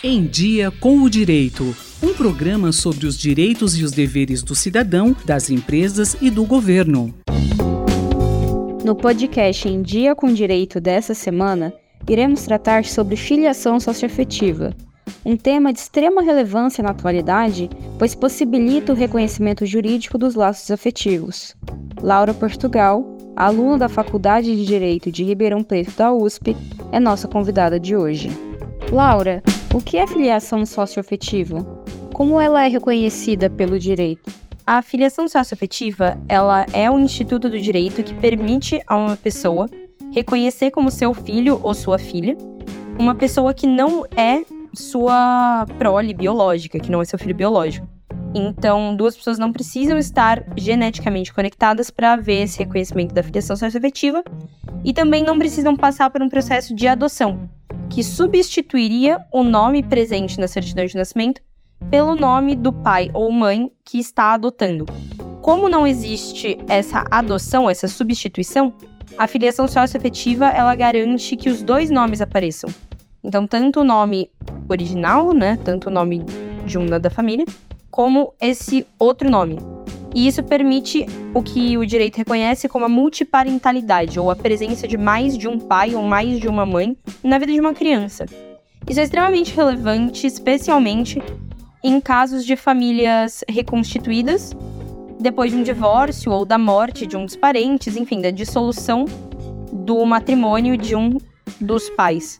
Em 0.00 0.24
Dia 0.24 0.70
com 0.70 1.00
o 1.00 1.10
Direito. 1.10 1.74
Um 2.00 2.14
programa 2.14 2.70
sobre 2.70 3.04
os 3.04 3.18
direitos 3.18 3.76
e 3.76 3.82
os 3.82 3.90
deveres 3.90 4.44
do 4.44 4.54
cidadão, 4.54 5.14
das 5.24 5.50
empresas 5.50 6.16
e 6.20 6.30
do 6.30 6.44
governo. 6.44 7.12
No 8.84 8.94
podcast 8.94 9.68
Em 9.68 9.82
Dia 9.82 10.14
com 10.14 10.28
o 10.28 10.32
Direito 10.32 10.80
dessa 10.80 11.14
semana, 11.14 11.74
iremos 12.08 12.44
tratar 12.44 12.84
sobre 12.84 13.16
filiação 13.16 13.80
socioafetiva, 13.80 14.72
um 15.24 15.36
tema 15.36 15.72
de 15.72 15.80
extrema 15.80 16.22
relevância 16.22 16.80
na 16.80 16.90
atualidade, 16.90 17.68
pois 17.98 18.14
possibilita 18.14 18.92
o 18.92 18.96
reconhecimento 18.96 19.66
jurídico 19.66 20.16
dos 20.16 20.36
laços 20.36 20.70
afetivos. 20.70 21.56
Laura 22.00 22.32
Portugal, 22.32 23.04
aluna 23.34 23.78
da 23.78 23.88
Faculdade 23.88 24.54
de 24.54 24.64
Direito 24.64 25.10
de 25.10 25.24
Ribeirão 25.24 25.64
Preto 25.64 25.90
da 25.96 26.12
USP, 26.12 26.56
é 26.92 27.00
nossa 27.00 27.26
convidada 27.26 27.80
de 27.80 27.96
hoje. 27.96 28.30
Laura, 28.92 29.42
o 29.78 29.80
que 29.80 29.96
é 29.96 30.08
filiação 30.08 30.66
socioafetiva? 30.66 31.64
Como 32.12 32.40
ela 32.40 32.64
é 32.64 32.68
reconhecida 32.68 33.48
pelo 33.48 33.78
direito? 33.78 34.28
A 34.66 34.82
filiação 34.82 35.28
socioafetiva, 35.28 36.18
ela 36.28 36.66
é 36.72 36.90
um 36.90 36.98
instituto 36.98 37.48
do 37.48 37.60
direito 37.60 38.02
que 38.02 38.12
permite 38.12 38.82
a 38.88 38.96
uma 38.96 39.16
pessoa 39.16 39.70
reconhecer 40.12 40.72
como 40.72 40.90
seu 40.90 41.14
filho 41.14 41.60
ou 41.62 41.72
sua 41.74 41.96
filha 41.96 42.36
uma 42.98 43.14
pessoa 43.14 43.54
que 43.54 43.68
não 43.68 44.04
é 44.16 44.42
sua 44.74 45.64
prole 45.78 46.12
biológica, 46.12 46.80
que 46.80 46.90
não 46.90 47.00
é 47.00 47.04
seu 47.04 47.16
filho 47.16 47.36
biológico. 47.36 47.86
Então, 48.34 48.96
duas 48.96 49.16
pessoas 49.16 49.38
não 49.38 49.52
precisam 49.52 49.96
estar 49.96 50.44
geneticamente 50.56 51.32
conectadas 51.32 51.88
para 51.88 52.14
haver 52.14 52.42
esse 52.42 52.58
reconhecimento 52.58 53.14
da 53.14 53.22
filiação 53.22 53.54
socioafetiva 53.54 54.24
e 54.84 54.92
também 54.92 55.22
não 55.22 55.38
precisam 55.38 55.76
passar 55.76 56.10
por 56.10 56.20
um 56.20 56.28
processo 56.28 56.74
de 56.74 56.88
adoção, 56.88 57.48
que 57.90 58.02
substituiria 58.04 59.18
o 59.32 59.42
nome 59.42 59.82
presente 59.82 60.38
na 60.38 60.46
certidão 60.46 60.84
de 60.84 60.96
nascimento 60.96 61.40
pelo 61.90 62.14
nome 62.14 62.54
do 62.54 62.72
pai 62.72 63.10
ou 63.14 63.30
mãe 63.30 63.70
que 63.84 63.98
está 63.98 64.34
adotando. 64.34 64.84
Como 65.40 65.68
não 65.68 65.86
existe 65.86 66.58
essa 66.68 67.04
adoção, 67.10 67.70
essa 67.70 67.88
substituição, 67.88 68.74
a 69.16 69.26
filiação 69.26 69.66
socioafetiva 69.66 70.46
ela 70.48 70.74
garante 70.74 71.36
que 71.36 71.48
os 71.48 71.62
dois 71.62 71.90
nomes 71.90 72.20
apareçam. 72.20 72.70
Então, 73.22 73.46
tanto 73.46 73.80
o 73.80 73.84
nome 73.84 74.30
original, 74.68 75.32
né, 75.32 75.58
tanto 75.64 75.88
o 75.88 75.92
nome 75.92 76.24
de 76.66 76.76
uma 76.78 77.00
da 77.00 77.10
família, 77.10 77.46
como 77.90 78.34
esse 78.40 78.86
outro 78.98 79.30
nome. 79.30 79.77
E 80.14 80.26
isso 80.26 80.42
permite 80.42 81.06
o 81.34 81.42
que 81.42 81.76
o 81.76 81.86
direito 81.86 82.16
reconhece 82.16 82.68
como 82.68 82.84
a 82.84 82.88
multiparentalidade, 82.88 84.18
ou 84.18 84.30
a 84.30 84.36
presença 84.36 84.88
de 84.88 84.96
mais 84.96 85.36
de 85.36 85.46
um 85.46 85.58
pai 85.58 85.94
ou 85.94 86.02
mais 86.02 86.40
de 86.40 86.48
uma 86.48 86.64
mãe 86.64 86.96
na 87.22 87.38
vida 87.38 87.52
de 87.52 87.60
uma 87.60 87.74
criança. 87.74 88.26
Isso 88.88 89.00
é 89.00 89.02
extremamente 89.02 89.54
relevante, 89.54 90.26
especialmente 90.26 91.22
em 91.84 92.00
casos 92.00 92.44
de 92.44 92.56
famílias 92.56 93.44
reconstituídas 93.48 94.54
depois 95.20 95.50
de 95.50 95.58
um 95.58 95.62
divórcio 95.62 96.32
ou 96.32 96.44
da 96.44 96.56
morte 96.56 97.06
de 97.06 97.16
um 97.16 97.24
dos 97.24 97.36
parentes, 97.36 97.96
enfim, 97.96 98.20
da 98.20 98.30
dissolução 98.30 99.04
do 99.72 100.04
matrimônio 100.06 100.76
de 100.76 100.94
um 100.94 101.18
dos 101.60 101.90
pais. 101.90 102.38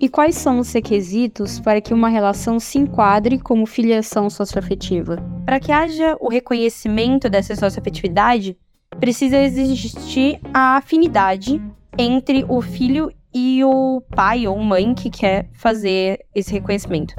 E 0.00 0.08
quais 0.08 0.34
são 0.34 0.58
os 0.58 0.72
requisitos 0.72 1.60
para 1.60 1.80
que 1.80 1.94
uma 1.94 2.08
relação 2.08 2.58
se 2.58 2.78
enquadre 2.78 3.38
como 3.38 3.66
filiação 3.66 4.28
socioafetiva? 4.28 5.33
Para 5.44 5.60
que 5.60 5.70
haja 5.70 6.16
o 6.20 6.28
reconhecimento 6.28 7.28
dessa 7.28 7.54
socioafetividade, 7.54 8.56
precisa 8.98 9.36
existir 9.36 10.40
a 10.52 10.76
afinidade 10.76 11.60
entre 11.98 12.44
o 12.48 12.62
filho 12.62 13.12
e 13.32 13.62
o 13.64 14.00
pai 14.14 14.46
ou 14.46 14.58
mãe 14.58 14.94
que 14.94 15.10
quer 15.10 15.48
fazer 15.52 16.24
esse 16.34 16.52
reconhecimento. 16.52 17.14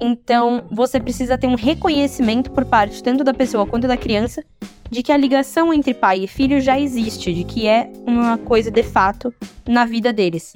Então, 0.00 0.64
você 0.70 1.00
precisa 1.00 1.36
ter 1.36 1.46
um 1.46 1.56
reconhecimento 1.56 2.50
por 2.50 2.64
parte 2.64 3.02
tanto 3.02 3.24
da 3.24 3.34
pessoa 3.34 3.66
quanto 3.66 3.88
da 3.88 3.96
criança 3.96 4.42
de 4.90 5.02
que 5.02 5.12
a 5.12 5.16
ligação 5.16 5.72
entre 5.72 5.92
pai 5.92 6.24
e 6.24 6.26
filho 6.26 6.60
já 6.60 6.78
existe, 6.78 7.32
de 7.32 7.44
que 7.44 7.66
é 7.66 7.90
uma 8.06 8.38
coisa 8.38 8.70
de 8.70 8.82
fato 8.82 9.32
na 9.68 9.84
vida 9.84 10.12
deles. 10.12 10.54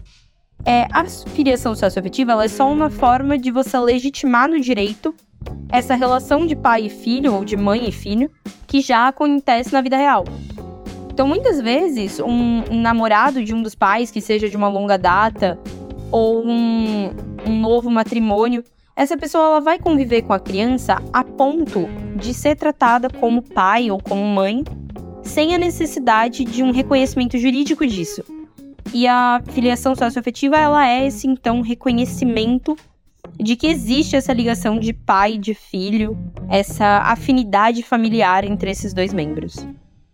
É, 0.65 0.87
a 0.91 1.05
filiação 1.05 1.75
socioafetiva 1.75 2.43
é 2.43 2.49
só 2.49 2.71
uma 2.71 2.89
forma 2.89 3.37
de 3.37 3.51
você 3.51 3.79
legitimar 3.79 4.49
no 4.49 4.61
direito 4.61 5.15
essa 5.71 5.95
relação 5.95 6.47
de 6.47 6.55
pai 6.55 6.87
e 6.87 6.89
filho, 6.89 7.35
ou 7.35 7.45
de 7.45 7.57
mãe 7.57 7.89
e 7.89 7.93
filho, 7.93 8.31
que 8.67 8.81
já 8.81 9.09
acontece 9.09 9.73
na 9.73 9.81
vida 9.81 9.97
real. 9.97 10.25
Então, 11.13 11.29
muitas 11.29 11.61
vezes, 11.61 12.19
um, 12.19 12.65
um 12.71 12.81
namorado 12.81 13.43
de 13.45 13.55
um 13.55 13.63
dos 13.63 13.75
pais, 13.75 14.11
que 14.11 14.21
seja 14.21 14.49
de 14.49 14.57
uma 14.57 14.69
longa 14.69 14.99
data, 14.99 15.59
ou 16.11 16.45
um, 16.45 17.11
um 17.47 17.61
novo 17.61 17.91
matrimônio, 17.91 18.65
essa 18.97 19.17
pessoa 19.17 19.45
ela 19.45 19.61
vai 19.61 19.79
conviver 19.79 20.23
com 20.23 20.33
a 20.33 20.39
criança 20.39 21.03
a 21.13 21.25
ponto 21.25 21.89
de 22.17 22.33
ser 22.33 22.57
tratada 22.57 23.09
como 23.11 23.43
pai 23.43 23.91
ou 23.91 24.01
como 24.01 24.25
mãe, 24.25 24.63
sem 25.23 25.55
a 25.55 25.59
necessidade 25.59 26.45
de 26.45 26.63
um 26.63 26.71
reconhecimento 26.71 27.37
jurídico 27.39 27.87
disso. 27.87 28.23
E 28.93 29.09
a 29.09 29.43
filiação 29.51 29.97
socioafetiva, 29.97 30.57
ela 30.57 30.89
é 30.89 31.07
esse, 31.07 31.27
então, 31.27 31.61
reconhecimento 31.61 32.77
de 33.39 33.57
que 33.57 33.67
existe 33.67 34.17
essa 34.17 34.33
ligação 34.33 34.79
de 34.79 34.93
pai 34.93 35.35
e 35.35 35.39
de 35.39 35.55
filho, 35.55 36.17
essa 36.49 36.99
afinidade 36.99 37.83
familiar 37.83 38.45
entre 38.45 38.71
esses 38.71 38.93
dois 38.93 39.13
membros. 39.13 39.67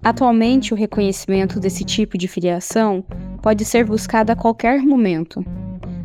Atualmente, 0.02 0.72
o 0.72 0.76
reconhecimento 0.76 1.60
desse 1.60 1.84
tipo 1.84 2.16
de 2.16 2.26
filiação 2.26 3.04
pode 3.42 3.64
ser 3.64 3.84
buscado 3.84 4.32
a 4.32 4.36
qualquer 4.36 4.80
momento. 4.80 5.44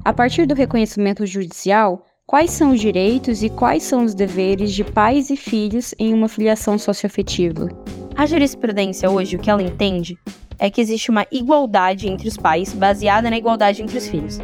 A 0.03 0.11
partir 0.11 0.45
do 0.45 0.53
reconhecimento 0.53 1.25
judicial, 1.25 2.05
quais 2.27 2.51
são 2.51 2.71
os 2.71 2.81
direitos 2.81 3.41
e 3.41 3.49
quais 3.49 3.83
são 3.83 4.03
os 4.03 4.13
deveres 4.13 4.73
de 4.73 4.83
pais 4.83 5.29
e 5.29 5.37
filhos 5.37 5.95
em 5.97 6.13
uma 6.13 6.27
filiação 6.27 6.77
socioafetiva? 6.77 7.69
A 8.15 8.25
jurisprudência 8.25 9.09
hoje, 9.09 9.37
o 9.37 9.39
que 9.39 9.49
ela 9.49 9.63
entende 9.63 10.17
é 10.59 10.69
que 10.69 10.81
existe 10.81 11.09
uma 11.09 11.25
igualdade 11.31 12.07
entre 12.07 12.27
os 12.27 12.37
pais 12.37 12.73
baseada 12.73 13.29
na 13.29 13.37
igualdade 13.37 13.81
entre 13.81 13.97
os 13.97 14.07
filhos. 14.07 14.39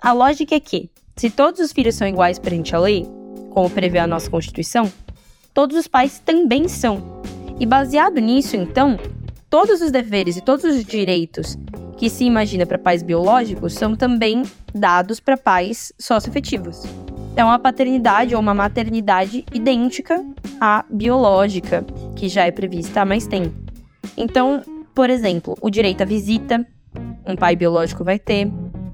A 0.00 0.12
lógica 0.12 0.54
é 0.54 0.60
que, 0.60 0.90
se 1.16 1.30
todos 1.30 1.60
os 1.60 1.72
filhos 1.72 1.94
são 1.94 2.06
iguais 2.06 2.38
perante 2.38 2.74
a 2.74 2.78
lei, 2.78 3.06
como 3.50 3.70
prevê 3.70 3.98
a 3.98 4.06
nossa 4.06 4.30
Constituição, 4.30 4.90
todos 5.52 5.76
os 5.76 5.86
pais 5.86 6.18
também 6.24 6.68
são. 6.68 7.22
E 7.60 7.66
baseado 7.66 8.18
nisso, 8.18 8.56
então, 8.56 8.98
todos 9.48 9.80
os 9.80 9.90
deveres 9.90 10.36
e 10.36 10.40
todos 10.40 10.64
os 10.64 10.84
direitos 10.84 11.56
que 11.96 12.10
se 12.10 12.24
imagina 12.24 12.66
para 12.66 12.78
pais 12.78 13.02
biológicos 13.02 13.74
são 13.74 13.94
também 13.94 14.42
dados 14.74 15.20
para 15.20 15.36
pais 15.36 15.92
socioafetivos. 15.98 16.82
É 17.36 17.44
uma 17.44 17.58
paternidade 17.58 18.34
ou 18.34 18.40
uma 18.40 18.54
maternidade 18.54 19.44
idêntica 19.52 20.24
à 20.60 20.84
biológica, 20.90 21.84
que 22.16 22.28
já 22.28 22.44
é 22.44 22.50
prevista 22.50 23.02
há 23.02 23.04
mais 23.04 23.26
tempo. 23.26 23.54
Então, 24.16 24.62
por 24.94 25.08
exemplo, 25.08 25.56
o 25.60 25.70
direito 25.70 26.02
à 26.02 26.04
visita, 26.04 26.66
um 27.26 27.36
pai 27.36 27.54
biológico 27.54 28.02
vai 28.02 28.18
ter, 28.18 28.50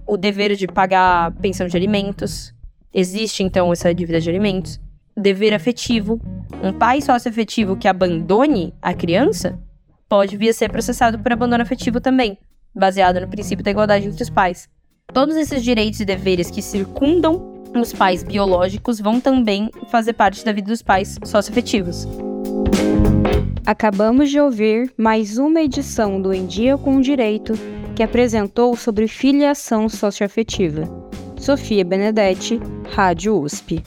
o 0.08 0.16
dever 0.16 0.56
de 0.56 0.66
pagar 0.66 1.32
pensão 1.32 1.66
de 1.68 1.76
alimentos, 1.76 2.54
existe 2.94 3.42
então 3.42 3.70
essa 3.70 3.94
dívida 3.94 4.18
de 4.18 4.30
alimentos, 4.30 4.80
dever 5.14 5.52
afetivo, 5.52 6.18
um 6.62 6.72
pai 6.72 7.02
sócio-afetivo 7.02 7.76
que 7.76 7.86
abandone 7.86 8.72
a 8.80 8.94
criança 8.94 9.58
pode 10.08 10.34
vir 10.38 10.48
a 10.48 10.54
ser 10.54 10.72
processado 10.72 11.18
por 11.18 11.30
abandono 11.30 11.62
afetivo 11.62 12.00
também, 12.00 12.38
baseado 12.74 13.20
no 13.20 13.28
princípio 13.28 13.62
da 13.62 13.70
igualdade 13.70 14.06
entre 14.06 14.22
os 14.22 14.30
pais. 14.30 14.66
Todos 15.12 15.36
esses 15.36 15.62
direitos 15.62 16.00
e 16.00 16.06
deveres 16.06 16.50
que 16.50 16.62
circundam 16.62 17.62
os 17.78 17.92
pais 17.92 18.22
biológicos 18.22 18.98
vão 18.98 19.20
também 19.20 19.70
fazer 19.90 20.14
parte 20.14 20.42
da 20.42 20.52
vida 20.52 20.68
dos 20.68 20.80
pais 20.80 21.18
sócio-afetivos. 21.22 22.08
Acabamos 23.66 24.30
de 24.30 24.40
ouvir 24.40 24.90
mais 24.96 25.36
uma 25.36 25.60
edição 25.60 26.22
do 26.22 26.32
Em 26.32 26.46
Dia 26.46 26.78
com 26.78 26.96
o 26.96 27.02
Direito, 27.02 27.52
que 27.98 28.02
apresentou 28.04 28.76
sobre 28.76 29.08
filiação 29.08 29.88
socioafetiva. 29.88 30.84
Sofia 31.36 31.84
Benedetti, 31.84 32.60
Rádio 32.94 33.36
USP. 33.36 33.82